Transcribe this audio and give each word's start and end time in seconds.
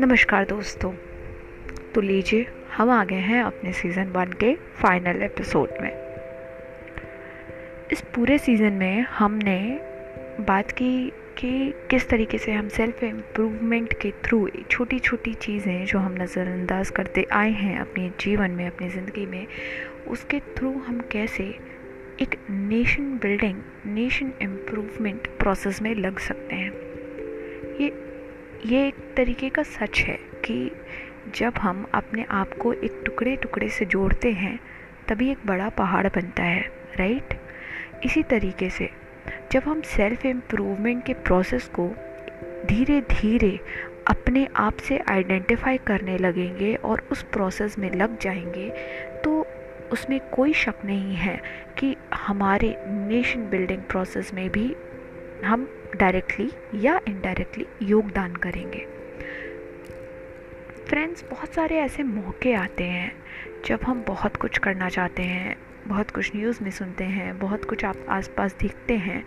नमस्कार 0.00 0.44
दोस्तों 0.44 0.92
तो 1.94 2.00
लीजिए 2.00 2.46
हम 2.76 2.90
आ 2.90 3.04
गए 3.04 3.16
हैं 3.16 3.42
अपने 3.42 3.72
सीज़न 3.72 4.08
वन 4.08 4.24
के 4.24 4.54
फाइनल 4.54 5.22
एपिसोड 5.22 5.68
में। 5.80 5.90
इस 7.92 8.00
पूरे 8.00 8.38
सीज़न 8.38 8.72
में 8.72 9.00
हमने 9.00 9.80
बात 10.40 10.70
की 10.70 11.12
कि 11.38 11.74
किस 11.90 12.08
तरीके 12.08 12.38
से 12.38 12.52
हम 12.52 12.68
सेल्फ 12.68 13.04
इम्प्रूवमेंट 13.04 13.92
के 13.92 14.10
थ्रू 14.10 14.48
छोटी 14.70 14.98
छोटी 14.98 15.34
चीज़ें 15.34 15.86
जो 15.86 15.98
हम 15.98 16.22
नज़रअंदाज 16.22 16.90
करते 16.90 17.26
आए 17.32 17.50
हैं 17.50 17.78
अपने 17.78 18.12
जीवन 18.20 18.50
में, 18.50 18.66
अपनी 18.66 18.88
ज़िंदगी 18.88 19.26
में, 19.26 19.46
उसके 20.08 20.40
थ्रू 20.40 20.70
हम 20.70 21.00
कैसे 21.00 21.75
एक 22.20 22.46
nation 22.50 23.02
building 23.02 23.62
nation 23.86 24.32
improvement 24.42 25.26
process 25.26 25.82
में 25.82 25.94
लग 25.94 26.18
सकते 26.18 26.54
हैं। 26.54 26.72
ये 27.80 28.14
ये 28.66 28.88
एक 28.88 28.94
तरीके 29.16 29.48
का 29.48 29.62
सच 29.62 30.00
है 30.00 30.18
कि 30.44 30.70
जब 31.34 31.52
हम 31.58 31.86
अपने 31.94 32.24
आप 32.30 32.52
को 32.52 32.72
एक 32.72 33.02
टुकड़े 33.04 33.36
टुकड़े 33.36 33.68
से 33.68 33.84
जोड़ते 33.84 34.32
हैं, 34.32 34.60
तभी 35.08 35.30
एक 35.30 35.38
बड़ा 35.46 35.68
पहाड़ 35.68 36.06
बनता 36.06 36.42
है 36.42 36.70
राइट 36.96 37.40
इसी 38.04 38.22
तरीके 38.22 38.70
से 38.70 38.90
जब 39.52 39.62
हम 39.62 39.80
सेल्फ 39.80 40.26
इम्प्रूवमेंट 40.26 41.04
के 41.04 41.14
प्रोसेस 41.14 41.70
को 41.80 41.94
धीरे 42.66 43.00
धीरे 43.00 43.60
अपने 44.06 44.48
आप 44.56 44.76
से 44.76 44.98
आइडेंटिफाई 44.98 45.78
करने 45.78 46.18
लगेंगे 46.18 46.74
और 46.74 47.08
उस 47.12 47.22
प्रोसेस 47.22 47.78
में 47.78 47.90
लग 47.90 48.18
जाएँगे 48.18 48.70
तो 49.24 49.35
उसमें 49.92 50.20
कोई 50.30 50.52
शक 50.52 50.74
नहीं 50.84 51.14
है 51.14 51.42
कि 51.78 51.96
हमारे 52.14 52.76
नेशन 52.86 53.48
बिल्डिंग 53.48 53.82
प्रोसेस 53.82 54.34
में 54.34 54.50
भी 54.50 54.76
हम 55.44 55.70
डायरेक्टली 55.96 56.50
या 56.74 57.00
इनडायरेक्टली 57.08 57.66
योगदान 57.82 58.36
करेंगे। 58.36 58.86
फ्रेंड्स 60.88 61.24
बहुत 61.30 61.52
सारे 61.52 61.76
ऐसे 61.76 62.02
मौके 62.02 62.52
आते 62.54 62.84
हैं 62.84 63.12
जब 63.64 63.80
हम 63.82 64.04
बहुत 64.06 64.36
कुछ 64.36 64.58
करना 64.58 64.88
चाहते 64.88 65.22
हैं, 65.22 65.56
बहुत 65.86 66.10
कुछ 66.10 66.36
न्यूज़ 66.36 66.64
में 66.64 66.70
सुनते 66.70 67.04
हैं, 67.04 67.38
बहुत 67.38 67.64
कुछ 67.64 67.84
आप 67.84 67.96
आसपास 68.08 68.56
दिखते 68.60 68.94
हैं। 68.94 69.24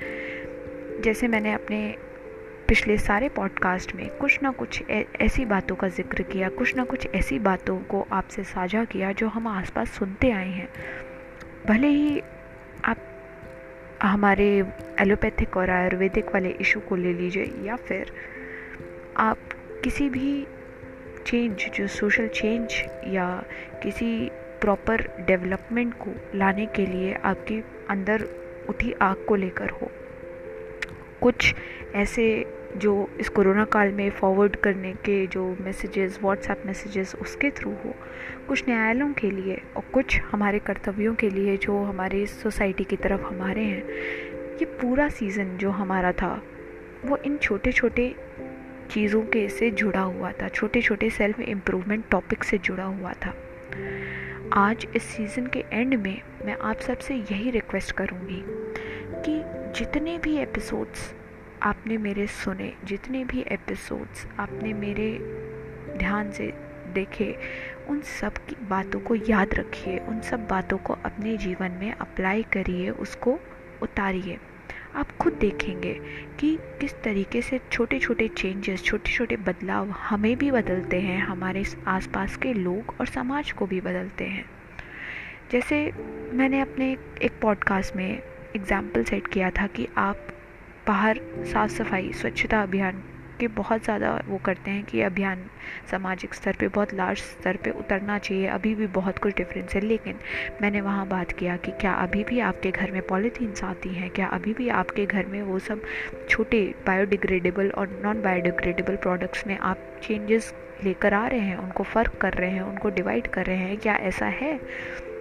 जैसे 1.01 1.27
मैंने 1.27 1.53
अपने 1.53 1.95
पिछले 2.70 2.98
सारे 2.98 3.30
पॉडकास्ट 3.30 3.95
में 3.95 4.09
कुछ 4.17 4.44
ना 4.44 4.52
कुछ 4.52 4.84
ऐसी 5.22 5.45
बातों 5.45 5.75
का 5.75 5.88
ज़िक्र 5.88 6.23
किया, 6.23 6.50
कुछ 6.50 6.75
ना 6.75 6.84
कुछ 6.84 7.08
ऐसी 7.16 7.39
बातों 7.39 7.78
को 7.78 8.08
आपसे 8.12 8.44
साझा 8.44 8.86
किया 8.86 9.12
जो 9.12 9.28
हम 9.28 9.48
आसपास 9.48 9.89
सुनते 9.89 10.31
आए 10.31 10.50
हैं। 10.50 10.70
भले 11.67 11.88
ही 11.88 12.22
आप 12.86 12.97
हमारे 14.03 14.66
एलोपैथिक 15.00 15.58
और 15.58 15.70
आयुर्वेदिक 15.70 16.25
वाले 16.25 16.50
इशू 16.50 16.80
को 16.80 16.95
ले 16.95 17.14
लीजिए 17.14 17.53
या 17.64 17.75
फिर 17.75 18.12
आप 19.17 19.38
किसी 19.84 20.09
भी 20.09 20.47
चेंज 21.25 21.70
जो 21.75 21.88
सोशल 21.88 22.28
चेंज 22.28 22.73
या 23.08 23.44
किसी 23.84 24.31
प्रॉपर 24.62 25.08
डेवलपमेंट 25.20 25.94
को 25.94 26.14
लाने 26.36 26.66
के 26.66 26.86
लिए 26.86 27.14
आपके 27.14 27.62
अंदर 27.90 28.28
उठी 28.70 28.92
आग 28.92 29.25
को 29.28 29.36
लेकर 29.36 29.70
हो। 29.70 29.92
कुछ 31.22 31.56
ऐसे 31.95 32.48
जो 32.80 33.09
इस 33.19 33.30
कोरोना 33.30 33.66
काल 33.66 33.91
में 33.91 34.09
फॉरवर्ड 34.09 34.55
करने 34.55 34.94
के 34.94 35.27
जो 35.27 35.58
मैसेजेस 35.61 36.19
व्हाट्सएप 36.22 36.63
मैसेजेस 36.66 37.16
उसके 37.16 37.49
थ्रू 37.49 37.72
हो, 37.72 37.95
कुछ 38.47 38.63
न्यायालयों 38.69 39.13
के 39.13 39.31
लिए 39.31 39.61
और 39.77 39.83
कुछ 39.94 40.22
हमारे 40.22 40.59
कर्तव्यों 40.59 41.16
के 41.16 41.30
लिए 41.30 41.57
जो 41.57 41.83
हमारे 41.83 42.25
सोसाइटी 42.25 42.83
की 42.83 42.95
तरफ़ 42.95 43.22
हमारे 43.22 43.61
हैं, 43.61 43.83
ये 44.55 44.66
पूरा 44.66 45.09
सीज़न 45.09 45.57
जो 45.57 45.69
हमारा 45.69 46.11
था, 46.11 46.44
वो 47.05 47.17
इन 47.17 47.38
छोटे 47.38 47.72
छोटे 47.72 48.16
चीज़ों 48.91 49.22
के 49.22 49.50
से 49.50 49.72
जुड़ा 49.72 50.02
हुआ 50.02 50.31
था 50.31 50.47
छोटे 50.47 50.81
छोटे 50.81 51.09
सेल्फ 51.09 51.39
इम्प्रूवमेंट 51.39 52.05
टॉपिक 52.11 52.44
से 52.44 52.57
जुड़ा 52.57 52.84
हुआ 52.84 53.13
था। 53.13 53.35
आज 54.53 54.88
इस 54.96 55.03
सीज़न 55.03 55.47
के 55.47 55.63
एंड 55.73 55.96
में 55.96 56.22
मैं 56.46 56.57
आप 56.61 56.79
सबसे 56.79 57.16
यही 57.16 57.50
रिक्वेस्ट 57.50 57.91
करूँगी 57.91 58.44
कि 59.25 59.41
जितने 59.79 60.17
भी 60.17 60.38
एपिसोड्स 60.38 61.19
आपने 61.64 61.97
मेरे 61.97 62.28
सुने 62.28 62.74
जितने 62.86 63.24
भी 63.25 63.42
एपिसोड्स 63.42 64.28
आपने 64.40 64.74
मेरे 64.74 65.12
ध्यान 65.97 66.31
से 66.31 66.53
देखे, 66.94 67.36
उन 67.90 68.00
सब 68.02 68.34
की 68.34 68.56
बातों 68.70 69.00
को 69.00 69.16
याद 69.16 69.53
रखिए, 69.53 69.97
उन 70.00 70.22
सब 70.22 70.47
बातों 70.47 70.78
को 70.78 70.94
अपने 70.94 71.38
जीवन 71.38 71.72
में 71.72 71.92
अप्लाई 71.92 72.44
करिए, 72.44 72.90
उसको 72.90 73.40
उतारिए। 73.81 74.38
आप 74.96 75.12
खुद 75.18 75.34
देखेंगे 75.34 75.94
कि 76.40 76.58
किस 76.81 76.94
तरीके 77.03 77.42
से 77.42 77.59
छोटे 77.72 78.00
छोटे 78.00 78.28
चेंजेस 78.28 78.84
छोटे 78.84 79.12
छोटे 79.12 79.36
बदलाव 79.36 79.90
हमें 79.90 80.38
भी 80.38 80.52
बदलते 80.52 81.02
हैं, 81.02 81.22
हमारे 81.22 81.66
आसपास 81.88 82.38
के 82.38 82.53
लोग 82.53 82.96
और 83.00 83.06
समाज 83.06 83.52
को 83.52 83.66
भी 83.66 83.81
बदलते 83.81 84.26
हैं। 84.26 84.46
जैसे 85.52 85.91
मैंने 86.34 86.62
अपने 86.62 86.97
एक 87.22 87.40
पॉडकास्ट 87.41 87.96
में 87.96 88.09
एग्ज़ाम्पल 88.56 89.03
सेट 89.03 89.28
किया 89.28 89.50
था 89.50 89.68
कि 89.68 89.88
आप 89.97 90.28
बाहर 90.89 91.19
साफ़ 91.45 91.72
सफ़ाई 91.72 92.11
स्वच्छता 92.13 92.61
अभियान 92.61 93.01
के 93.39 93.47
बहुत 93.47 93.83
ज़्यादा 93.83 94.11
वो 94.27 94.38
करते 94.38 94.72
हैं 94.72 94.83
कि 94.83 95.01
अभियान 95.01 95.44
सामाजिक 95.91 96.33
स्तर 96.33 96.55
पे, 96.59 96.67
बहुत 96.67 96.94
लार्ज 96.94 97.19
स्तर 97.19 97.57
पे 97.57 97.69
उतरना 97.72 98.17
चाहिए। 98.17 98.47
अभी 98.47 98.73
भी 98.75 98.88
बहुत 98.88 99.17
कुछ 99.17 99.35
डिफरेंस 99.35 99.75
है, 99.75 99.81
लेकिन 99.81 100.16
मैंने 100.61 100.81
वहाँ 100.81 101.07
बात 101.07 101.31
किया 101.31 101.57
कि 101.57 101.72
क्या 101.72 101.94
अभी 101.94 102.23
भी 102.23 102.39
आपके 102.39 102.72
घर 102.72 102.91
में 102.91 103.01
पॉलीथीन्स 103.01 103.63
आती 103.63 103.89
हैं? 103.89 104.09
क्या 104.09 104.28
अभी 104.28 104.53
भी 104.53 104.69
आपके 104.69 105.05
घर 105.05 105.25
में 105.25 105.41
वो 105.41 105.59
सब 105.59 105.81
छोटे 106.29 106.63
बायोडिग्रेडेबल 106.88 107.69
और 107.69 107.99
नॉन 108.03 108.22
बायोडिग्रेडेबल 108.22 108.95
प्रोडक्ट्स 108.95 109.47
में 109.47 109.57
आप 109.57 109.85
चेंजेस 110.03 110.53
लेकर 110.83 111.13
आ 111.13 111.28
रहे 111.28 111.39
हैं, 111.39 111.57
उनको 111.57 111.83
फ़र्क 111.83 112.17
कर 112.22 112.33
रहे 112.33 112.49
हैं, 112.49 112.61
उनको 112.61 112.89
डिवाइड 112.89 113.28
कर 113.28 113.45
रहे 113.45 113.57
हैं? 113.57 113.78
क्या 113.78 113.95
ऐसा 113.95 114.25
है? 114.25 114.59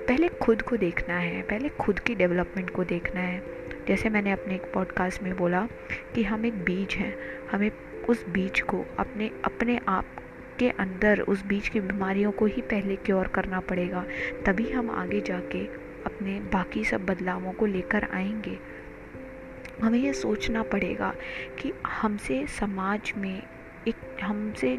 पहले 0.09 0.29
खुद 0.29 0.63
को 0.63 0.77
देखना 0.77 1.19
है, 1.19 1.43
पहले 1.43 1.69
खुद 1.69 1.99
की 1.99 2.15
डेवलपमेंट 2.15 2.71
को 2.71 2.85
देखना 2.85 3.21
है। 3.21 3.43
जैसे 3.89 4.09
मैंने 4.09 4.33
अपने 4.33 4.55
एक 4.55 4.63
पॉडकास्ट 4.63 5.23
में 5.23 5.37
बोला 5.37 5.69
कि 6.15 6.23
हम 6.23 6.47
एक 6.47 6.65
बीज 6.65 6.95
हैं, 6.95 7.17
हमें 7.53 7.71
उस 8.09 8.29
बीज 8.29 8.61
को 8.61 8.85
अपने 8.99 9.31
अपने 9.45 9.81
आप 9.89 10.05
के 10.59 10.71
अंदर 10.71 11.21
उस 11.21 11.47
बीज 11.47 11.69
की 11.69 11.81
बीमारियों 11.81 12.33
को 12.33 12.47
ही 12.47 12.63
पहले 12.63 12.97
क्योर 12.97 13.27
करना 13.27 13.61
पड़ेगा। 13.61 14.05
तभी 14.47 14.71
हम 14.71 14.91
आगे 14.91 15.21
जाके 15.21 15.67
अपने 16.07 16.41
बाकी 16.41 16.85
सब 16.85 17.07
बदलावों 17.07 17.53
को 17.53 17.67
लेकर 17.67 18.09
आएँगे। 18.15 18.59
हमें 19.83 19.99
यह 19.99 20.13
सोचना 20.13 20.63
पड़ेगा 20.63 21.15
कि 21.59 21.73
हमसे 21.87 22.47
समाज 22.47 23.13
में 23.17 23.43
एक, 23.89 23.95
हमसे 24.23 24.79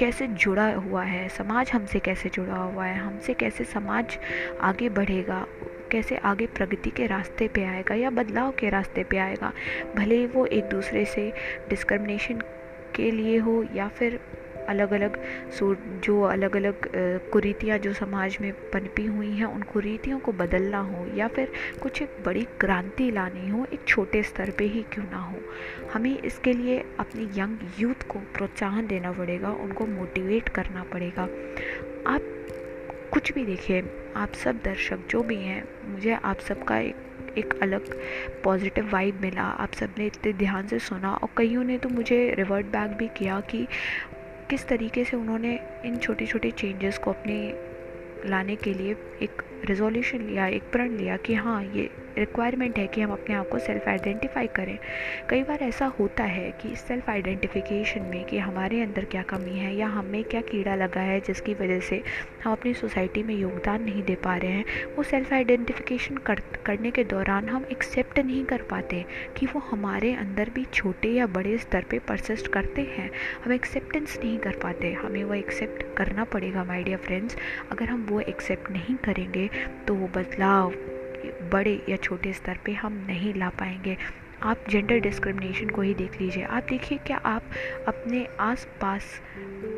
कैसे 0.00 0.26
जुड़ा 0.26 0.74
हुआ 0.74 1.02
है? 1.02 1.28
समाज 1.28 1.70
हमसे 1.70 1.98
कैसे 1.98 2.28
जुड़ा 2.28 2.56
हुआ 2.56 2.84
है? 2.84 2.98
हमसे 2.98 3.34
कैसे 3.34 3.64
समाज 3.64 4.18
आगे 4.60 4.88
बढ़ेगा? 4.88 5.46
कैसे 5.92 6.16
आगे 6.16 6.46
प्रगति 6.46 6.90
के 6.90 7.06
रास्ते 7.06 7.48
पे 7.48 7.64
आएगा 7.64 7.94
या 7.94 8.10
बदलाव 8.10 8.52
के 8.52 8.68
रास्ते 8.68 9.04
पे 9.04 9.18
आएगा? 9.18 9.52
भले 9.96 10.14
ही 10.14 10.26
वो 10.26 10.46
एक 10.46 10.64
दूसरे 10.64 11.04
से 11.04 11.32
डिस्क्रिमिनेशन 11.68 12.34
के 12.94 13.10
लिए 13.10 13.38
हो 13.38 13.66
या 13.74 13.88
फिर 13.88 14.20
अलग 14.70 14.92
अलग 14.92 15.18
जो 16.04 16.20
अलग 16.22 16.56
अलग 16.56 16.88
कुरीतियाँ 17.32 17.78
जो 17.78 17.92
समाज 17.92 18.36
में 18.40 18.52
पनपी 18.72 19.06
हुई 19.06 19.30
हैं, 19.30 19.46
उन 19.46 19.62
कुरीतियों 19.62 20.18
को 20.18 20.32
बदलना 20.32 20.78
हो 20.80 21.06
या 21.16 21.28
फिर 21.28 21.52
कुछ 21.82 22.02
एक 22.02 22.16
बड़ी 22.26 22.46
क्रांति 22.60 23.10
लानी 23.10 23.48
हो, 23.48 23.66
एक 23.72 23.84
छोटे 23.88 24.22
स्तर 24.22 24.50
पे 24.58 24.64
ही 24.64 24.82
क्यों 24.92 25.04
ना 25.04 25.20
हो। 25.20 25.38
हमें 25.92 26.16
इसके 26.18 26.52
लिए 26.52 26.78
अपनी 26.98 27.28
यंग 27.40 27.68
यूथ 27.78 28.06
को 28.08 28.18
प्रोत्साहन 28.36 28.86
देना 28.86 29.12
पड़ेगा, 29.12 29.50
उनको 29.52 29.86
मोटिवेट 29.86 30.48
करना 30.48 30.84
पड़ेगा। 30.92 31.22
आप 32.06 32.22
कुछ 33.12 33.32
भी 33.32 33.44
देखिए, 33.44 33.82
आप 34.16 34.32
सब 34.34 34.60
दर्शक 34.64 35.06
जो 35.10 35.22
भी 35.22 35.36
हैं, 35.36 35.62
मुझे 35.86 36.12
आप 36.14 36.40
सबका 36.40 36.78
एक 36.78 37.08
एक 37.38 37.52
अलग 37.62 37.84
पॉजिटिव 38.44 38.88
वाइब 38.90 39.20
मिला। 39.20 39.42
आप 39.42 39.72
सबने 39.72 40.06
इतने 40.06 40.32
ध्यान 40.32 40.66
से 40.66 40.78
सुना 40.78 41.12
और 41.14 41.28
कईयों 41.36 41.64
ने 41.64 41.76
तो 41.78 41.88
मुझे 41.88 42.18
रिवर्ट 42.34 42.66
बैक 42.66 42.96
भी 42.98 43.08
किया 43.08 43.38
कि 43.40 43.66
किस 44.50 44.66
तरीके 44.68 45.04
से 45.04 45.16
उन्होंने 45.16 45.58
इन 45.84 45.96
छोटे 45.96 46.26
छोटे 46.26 46.50
चेंजेस 46.50 46.96
को 46.98 47.10
अपने 47.10 47.36
लाने 48.26 48.56
के 48.56 48.74
लिए 48.74 48.96
एक 49.22 49.42
रिजोल्यूशन 49.64 50.18
लिया 50.18 50.46
एक 50.46 50.62
प्रण 50.72 50.96
लिया 50.96 51.16
कि 51.16 51.34
हाँ 51.34 51.62
ये 51.64 51.90
रिक्वायरमेंट 52.18 52.78
है 52.78 52.86
कि 52.86 53.00
हम 53.00 53.10
अपने 53.12 53.34
आप 53.34 53.48
को 53.48 53.58
सेल्फ 53.58 53.88
आइडेंटिफाई 53.88 54.46
करें। 54.46 54.78
कई 55.28 55.42
बार 55.42 55.62
ऐसा 55.62 55.86
होता 55.98 56.24
है 56.24 56.50
कि 56.52 56.74
सेल्फ 56.76 57.10
आइडेंटिफिकेशन 57.10 58.02
में 58.02 58.24
कि 58.24 58.38
हमारे 58.38 58.80
अंदर 58.82 59.04
क्या 59.04 59.22
कमी 59.22 59.58
है 59.58 59.74
या 59.76 59.86
हमें 59.86 60.24
क्या 60.24 60.40
कीड़ा 60.40 60.74
लगा 60.74 61.00
है 61.00 61.20
जिसकी 61.20 61.54
वजह 61.54 61.80
से 61.80 62.02
हम 62.44 62.52
अपनी 62.52 62.72
सोसाइटी 62.74 63.22
में 63.22 63.34
योगदान 63.34 63.82
नहीं 63.82 64.02
दे 64.02 64.14
पा 64.14 64.36
रहे 64.36 64.50
हैं 64.50 64.64
वो 64.96 65.02
सेल्फ 65.02 65.32
आइडेंटिफिकेशन 65.32 66.16
कर, 66.16 66.40
करने 66.64 66.90
के 66.90 67.04
दौरान 67.04 67.48
हम 67.48 67.64
एक्सेप्ट 67.72 68.18
नहीं 68.18 68.44
कर 68.44 68.62
पाते 68.62 69.04
कि 69.36 69.46
वो 69.46 69.60
हमारे 69.60 70.12
अंदर 70.14 70.50
भी 70.54 70.64
छोटे 70.64 71.08
या 71.08 71.26
बड़े 71.26 71.56
स्तर 71.58 71.84
पर 71.90 71.98
परसिस्ट 71.98 72.48
करते 72.48 72.82
हैं। 72.82 73.10
हम 73.44 73.52
एक्सेप्टेंस 73.52 74.18
नहीं 74.18 74.38
कर 74.38 74.56
पाते 74.62 74.92
हमें 74.92 75.22
वो 75.24 75.34
एक्सेप्ट 75.34 75.84
करना 75.96 76.24
पड़ेगा 76.24 76.64
माई 76.64 76.84
डियर 76.84 76.98
फ्रेंड्स 76.98 77.36
अगर 77.72 77.88
हम 77.88 78.06
वो 78.10 78.20
एक्सेप्ट 78.20 78.70
नहीं 78.70 78.96
करेंगे 78.96 79.48
तो 79.88 79.94
वो 79.94 80.08
बदलाव 80.14 80.72
बड़े 81.52 81.80
या 81.88 81.96
छोटे 81.96 82.32
स्तर 82.32 82.58
पे 82.64 82.72
हम 82.72 83.04
नहीं 83.06 83.34
ला 83.34 83.48
पाएँगे। 83.50 83.96
आप 84.42 84.64
जेंडर 84.70 84.98
डिस्क्रिमिनेशन 84.98 85.68
को 85.68 85.82
ही 85.82 85.94
देख 85.94 86.20
लीजिए। 86.20 86.42
आप 86.42 86.66
देखिए 86.68 86.98
क्या 86.98 87.16
आप 87.16 87.50
अपने 87.88 88.26
आस 88.40 88.66
पास 88.80 89.20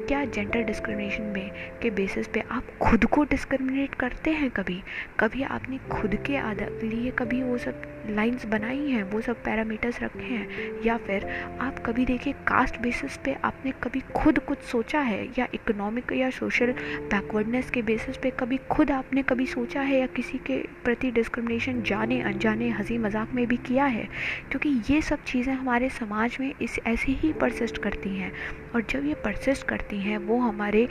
क्या 0.08 0.24
जेंडर 0.24 0.62
डिस्क्रिमिनेशन 0.62 1.22
में, 1.24 1.50
के 1.82 1.90
बेसिस 1.90 2.28
पे 2.28 2.40
आप 2.50 2.66
खुद 2.82 3.04
को 3.04 3.24
डिस्क्रिमिनेट 3.24 3.94
करते 3.94 4.30
हैं 4.30 4.50
कभी? 4.50 4.82
कभी 5.20 5.42
आपने 5.42 5.78
खुद 5.90 6.14
के 6.30 6.40
लिए 6.88 7.10
कभी 7.10 7.42
वो 7.42 7.58
सब 7.58 7.82
लाइंस 8.10 8.46
बनाई 8.46 8.90
हैं, 8.90 9.02
वो 9.02 9.20
सब 9.20 9.42
पैरामीटर्स 9.42 10.02
रखे 10.02 10.22
हैं, 10.22 10.48
या 10.84 10.96
फिर 10.96 11.26
आप 11.60 11.78
कभी 11.86 12.06
देखिए 12.06 12.32
कास्ट 12.32 12.80
बेसिस 12.80 13.16
पे 13.16 13.34
आपने 13.34 13.72
कभी 13.82 14.00
खुद 14.00 14.38
कुछ 14.38 14.58
सोचा 14.58 15.00
है, 15.00 15.28
या 15.38 15.46
इकोनॉमिक 15.54 16.12
या 16.12 16.30
सोशल 16.30 16.72
बैकवर्डनेस 17.10 17.70
के 17.70 17.82
बेसिस 17.82 18.16
पे 18.16 18.30
कभी 18.30 18.56
खुद 18.56 18.90
आपने 18.90 19.22
कभी 19.22 19.46
सोचा 19.46 19.80
है, 19.80 20.00
या 20.00 20.06
किसी 20.06 20.38
के 20.38 20.58
प्रति 20.84 21.10
डिस्क्रिमिनेशन 21.10 21.82
जाने, 21.82 22.20
अनजाने, 22.20 22.68
हँसी 22.68 22.98
मज़ाक 22.98 23.32
में 23.32 23.46
भी 23.46 23.56
किया 23.56 23.84
है? 23.84 24.08
क्योंकि 24.50 24.94
ये 24.94 25.02
सब 25.02 25.24
चीज़ें 25.24 25.54
हमारे 25.54 25.88
समाज 25.88 26.36
में 26.40 26.54
इस, 26.62 26.78
ऐसे 26.86 27.12
ही 27.12 27.32
परसिस्ट 27.32 27.78
करती 27.78 28.16
हैं। 28.16 28.32
और 28.74 28.82
जब 28.90 29.06
ये 29.06 29.14
परसिस्ट 29.14 29.66
करती 29.66 30.00
हैं, 30.00 30.18
वो 30.18 30.38
हमारे 30.38 30.88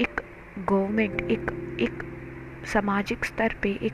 एक 0.00 0.20
गवर्नमेंट 0.58 1.20
एक 1.20 1.50
एक 1.80 2.02
सामाजिक 2.66 3.24
स्तर 3.24 3.54
पे, 3.62 3.70
एक 3.70 3.92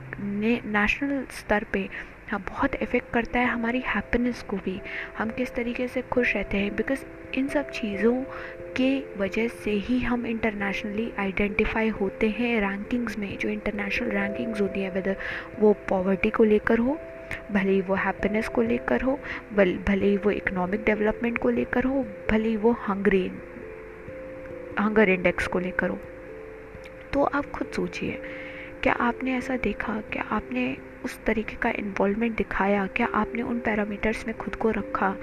नेशनल 0.66 1.26
स्तर 1.30 1.64
पे 1.72 1.88
हाँ 2.30 2.40
बहुत 2.40 2.74
इफ़ेक्ट 2.74 3.12
करता 3.12 3.38
है 3.38 3.46
हमारी 3.46 3.82
हैप्पीनेस 3.86 4.42
को 4.42 4.56
भी। 4.56 4.80
हम 5.18 5.30
किस 5.30 5.54
तरीके 5.54 5.88
से 5.88 6.02
खुश 6.02 6.34
रहते 6.36 6.56
हैं? 6.56 6.76
बिकॉज़ 6.76 7.04
इन 7.34 7.48
सब 7.48 7.70
चीज़ों 7.70 8.24
के 8.76 9.18
वजह 9.18 9.48
से 9.48 9.70
ही 9.70 9.98
हम 9.98 10.26
इंटरनेशनली 10.26 11.12
आइडेंटिफाई 11.18 11.88
होते 11.88 12.28
हैं 12.28 12.60
रैंकिंग्स 12.60 13.18
में। 13.18 13.38
जो 13.38 13.48
इंटरनेशनल 13.48 14.08
रैंकिंग्स 14.08 14.60
होती 14.60 14.80
है 14.80 14.90
वेदर 14.90 15.16
वो 15.58 15.72
पॉवर्टी 15.72 16.30
को 16.30 16.44
लेकर 16.44 16.78
हो, 16.78 16.98
भले 17.52 17.72
ही 17.72 17.80
वो 17.80 17.94
हैप्पीनेस 17.94 18.48
को 18.48 18.62
लेकर 18.62 19.00
हो, 19.00 19.20
भले 19.52 20.06
ही 20.06 20.16
वो 20.16 20.30
इकोनॉमिक 20.30 20.84
डेवलपमेंट 20.84 21.38
को 21.38 21.50
लेकर 21.50 21.84
हो, 21.84 22.06
भले 22.30 22.48
ही 22.48 22.56
वो 22.56 22.72
हंगरी 22.72 23.32
हंगर 24.80 25.08
इंडेक्स 25.08 25.46
को 25.46 25.58
लेकर 25.58 25.88
हो। 25.88 25.98
तो 27.12 27.22
आप 27.22 27.46
खुद 27.46 27.66
सोचिए। 27.66 28.22
क्या 28.82 28.92
आपने 28.92 29.36
ऐसा 29.36 29.56
देखा? 29.56 30.00
क्या 30.00 30.22
आपने 30.22 30.76
उस 31.04 31.24
तरीके 31.24 31.56
का 31.56 31.70
इन्वॉल्वमेंट 31.70 32.36
दिखाया? 32.36 32.86
क्या 32.86 33.08
आपने 33.14 33.42
उन 33.42 33.58
पैरामीटर्स 33.58 34.26
में 34.26 34.38
खुद 34.38 34.54
को 34.54 34.70
रखा? 34.70 35.16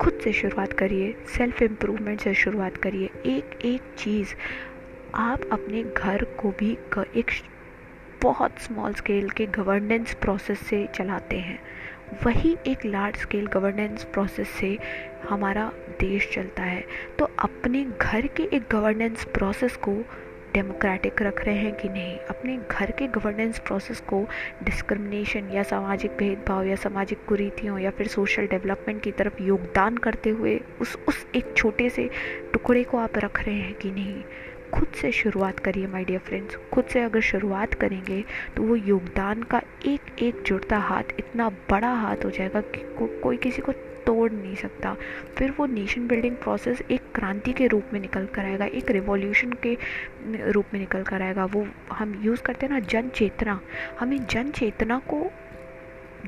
खुद 0.00 0.20
से 0.24 0.32
शुरुआत 0.32 0.72
करिए 0.72 1.14
सेल्फ 1.26 1.62
इम्प्रूवमेंट 1.62 2.20
से 2.20 2.34
शुरुआत 2.34 2.76
करिए। 2.76 3.10
एक 3.26 3.58
एक 3.64 3.82
चीज़, 3.98 4.34
आप 5.14 5.40
अपने 5.52 5.82
घर 5.82 6.24
को 6.24 6.50
भी 6.50 6.78
एक 7.16 7.30
बहुत 8.22 8.58
स्मॉल 8.58 8.94
स्केल 8.94 9.30
के 9.30 9.46
गवर्नेंस 9.46 10.14
प्रोसेस 10.14 10.60
से 10.60 10.88
चलाते 10.94 11.38
हैं। 11.38 11.60
वही 12.24 12.56
एक 12.66 12.84
लार्ज 12.84 13.16
स्केल 13.16 13.46
गवर्नेंस 13.46 14.04
प्रोसेस 14.04 14.48
से 14.48 14.78
हमारा 15.28 15.72
देश 16.00 16.30
चलता 16.34 16.62
है। 16.62 16.84
तो 17.18 17.24
अपने 17.24 17.84
घर 18.02 18.26
के 18.26 18.42
एक 18.42 18.62
गवर्नेंस 18.70 19.24
प्रोसेस 19.24 19.76
को 19.76 20.04
डेमोक्रेटिक 20.54 21.22
रख 21.22 21.44
रहे 21.44 21.54
हैं 21.54 21.74
कि 21.74 21.88
नहीं? 21.88 22.18
अपने 22.18 22.58
घर 22.70 22.90
के 22.90 23.06
गवर्नेंस 23.06 23.58
प्रोसेस 23.58 24.00
को 24.00 24.26
डिस्क्रिमिनेशन 24.64 25.50
या 25.52 25.62
सामाजिक 25.62 26.10
भेदभाव 26.10 26.64
या 26.64 26.76
सामाजिक 26.76 27.24
कुरीतियों 27.28 27.78
या 27.78 27.90
फिर 27.90 28.06
सोशल 28.06 28.46
डेवलपमेंट 28.46 29.02
की 29.02 29.12
तरफ़ 29.12 29.42
योगदान 29.42 29.96
करते 29.96 30.30
हुए 30.30 30.60
उस 30.80 30.98
उस 31.08 31.26
एक 31.34 31.54
छोटे 31.56 31.90
से 31.90 32.10
टुकड़े 32.52 32.84
को 32.84 32.98
आप 32.98 33.18
रख 33.18 33.44
रहे 33.46 33.54
हैं 33.54 33.74
कि 33.74 33.90
नहीं? 33.90 34.22
खुद 34.74 34.88
से 34.88 35.12
शुरुआत 35.12 35.58
करिए 35.58 35.86
माय 35.86 36.04
डियर 36.04 36.18
फ्रेंड्स 36.18 36.56
खुद 36.72 36.84
से 36.84 37.00
अगर 37.00 37.20
शुरुआत 37.20 37.74
करेंगे 37.74 38.24
तो 38.56 38.62
वो 38.62 38.76
योगदान 38.76 39.42
का 39.42 39.62
एक 39.86 40.22
एक 40.22 40.42
जुड़ता 40.42 40.78
हाथ 40.78 41.02
इतना 41.18 41.48
बड़ा 41.48 41.92
हाथ 41.92 42.24
हो 42.24 42.30
जाएगा 42.30 42.60
कि 42.60 42.94
को, 42.98 43.06
कोई 43.06 43.36
किसी 43.36 43.62
को 43.62 43.72
तोड़ 44.10 44.32
नहीं 44.32 44.54
सकता। 44.54 44.96
फिर 45.38 45.50
वो 45.50 45.66
नेशन 45.66 46.06
बिल्डिंग 46.06 46.36
प्रोसेस 46.36 46.82
एक 46.90 47.00
क्रांति 47.14 47.52
के 47.52 47.66
रूप 47.66 47.84
में 47.92 48.00
निकल 48.00 48.26
कर 48.26 48.44
आएगा, 48.44 48.64
एक 48.64 48.90
रिवॉल्यूशन 48.90 49.52
के 49.52 49.76
रूप 50.50 50.64
में 50.72 50.80
निकल 50.80 51.02
कर 51.02 51.22
आएगा। 51.22 51.44
वो 51.44 51.68
हम 51.92 52.20
यूज़ 52.24 52.42
करते 52.42 52.66
हैं 52.66 52.72
ना 52.72 52.80
जन 52.80 53.08
चेतना। 53.08 53.60
हमें 54.00 54.26
जन 54.26 54.50
चेतना 54.50 54.98
को 54.98 55.30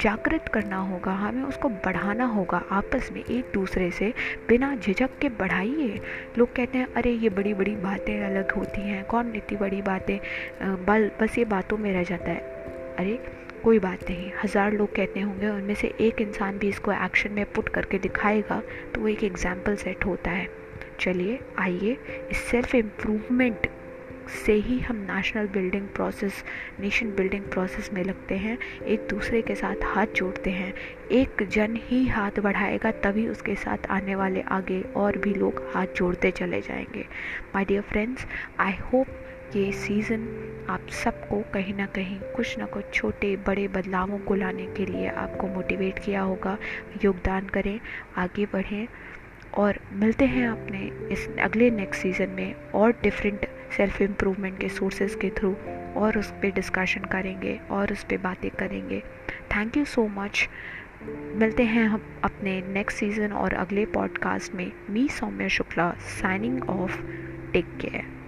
जागृत 0.00 0.48
करना 0.48 0.76
होगा, 0.76 1.12
हमें 1.12 1.42
उसको 1.42 1.68
बढ़ाना 1.68 2.24
होगा 2.24 2.62
आपस 2.70 3.10
में 3.12 3.24
एक 3.24 3.44
दूसरे 3.54 3.90
से, 3.90 4.14
बिना 4.48 4.76
झिझक 4.76 5.10
के 5.20 5.28
बढ़ाइए। 5.28 6.00
लोग 6.38 6.54
कहते 6.54 6.78
हैं, 6.78 6.94
अरे, 6.94 7.10
ये 7.10 7.28
बड़ी 7.28 7.54
बड़ी 7.54 7.76
बातें 7.76 8.24
अलग 8.24 8.52
होती 8.52 8.80
हैं, 8.80 9.04
कौन 9.04 9.32
इतनी 9.36 9.58
बड़ी 9.58 9.82
बातें? 9.82 10.18
बल, 10.84 11.10
बस 11.20 11.38
ये 11.38 11.44
बातों 11.44 11.78
में 11.78 11.92
रह 11.92 12.02
जाता 12.02 12.30
है। 12.30 12.38
अरे 12.98 13.42
कोई 13.62 13.78
बात 13.78 14.08
नहीं। 14.10 14.30
हज़ार 14.42 14.72
लोग 14.72 14.94
कहते 14.94 15.20
होंगे 15.20 15.48
उनमें 15.48 15.74
से 15.74 15.92
एक 16.00 16.20
इंसान 16.20 16.58
भी 16.58 16.68
इसको 16.68 16.92
एक्शन 16.94 17.32
में 17.32 17.44
पुट 17.52 17.68
करके 17.68 17.98
दिखाएगा 17.98 18.62
तो 18.94 19.00
वो 19.00 19.08
एक 19.08 19.24
एग्ज़ाम्पल 19.24 19.76
सेट 19.76 20.04
होता 20.04 20.30
है। 20.30 20.48
चलिए, 21.00 21.38
आइए। 21.58 21.96
इस 22.30 22.38
सेल्फ 22.40 22.74
इम्प्रूवमेंट 22.74 23.66
से 24.44 24.52
ही 24.54 24.78
हम 24.78 24.96
national 25.10 25.46
building 25.46 25.86
process 25.88 26.42
nation 26.80 27.10
building 27.10 27.44
process 27.44 27.90
में 27.92 28.02
लगते 28.04 28.34
हैं। 28.34 28.58
एक 28.84 29.06
दूसरे 29.10 29.40
के 29.42 29.54
साथ 29.54 29.84
हाथ 29.84 30.14
जोड़ते 30.16 30.50
हैं। 30.50 30.72
एक 31.12 31.42
जन 31.50 31.76
ही 31.80 32.06
हाथ 32.06 32.40
बढ़ाएगा, 32.40 32.90
तभी 32.90 33.26
उसके 33.28 33.54
साथ 33.54 33.86
आने 33.90 34.14
वाले 34.14 34.40
आगे 34.50 34.80
और 34.96 35.18
भी 35.18 35.34
लोग 35.34 35.62
हाथ 35.74 35.96
जोड़ते 35.96 36.30
चले 36.30 36.60
जाएँगे। 36.60 37.04
My 37.54 37.64
dear 37.64 37.82
friends 37.82 38.26
I 38.60 38.76
hope 38.92 39.06
ये 39.56 39.72
सीज़न 39.72 40.66
आप 40.68 40.86
सबको 40.88 41.42
कहीं 41.54 41.74
ना 41.74 41.86
कहीं 41.86 42.18
कुछ 42.20 42.58
ना 42.58 42.66
कुछ 42.66 42.84
छोटे, 42.94 43.36
बड़े 43.36 43.68
बदलावों 43.68 44.18
को 44.18 44.34
लाने 44.34 44.66
के 44.66 44.86
लिए 44.86 45.08
आपको 45.08 45.46
मोटिवेट 45.46 45.98
किया 45.98 46.20
होगा। 46.20 46.58
योगदान 47.04 47.46
करें, 47.46 47.80
आगे 48.16 48.46
बढ़ें 48.46 48.88
और 49.54 49.78
मिलते 49.92 50.24
हैं 50.24 50.48
अपने 50.48 51.08
इस 51.12 51.28
अगले 51.40 51.70
नेक्स्ट 51.70 52.02
सीज़न 52.02 52.28
में 52.28 52.54
और 52.54 52.92
डिफरेंट 53.02 53.46
सेल्फ 53.76 54.02
इम्प्रूवमेंट 54.02 54.60
के 54.60 54.68
सोर्सेज 54.68 55.14
के 55.14 55.30
थ्रू 55.30 55.56
और 55.96 56.18
उस 56.18 56.30
पर 56.30 56.50
डिस्कशन 56.50 57.00
करेंगे 57.00 57.60
और 57.70 57.92
उस 57.92 58.04
पर 58.04 58.16
बातें 58.16 58.50
करेंगे। 58.50 59.00
थैंक 59.56 59.76
यू 59.76 59.84
सो 59.84 60.06
मच 60.06 60.48
मिलते 61.34 61.62
हैं 61.62 61.84
हम 61.84 62.02
अपने 62.24 62.60
नेक्स्ट 62.60 62.98
सीज़न 62.98 63.32
और 63.32 63.54
अगले 63.54 63.86
पॉडकास्ट 63.86 64.54
में। 64.54 64.72
Me 64.90 65.08
Saumya 65.08 65.48
Shukla 65.48 65.90
signing 65.98 66.70
off 66.70 67.02
take 67.52 67.66
care 67.80 68.21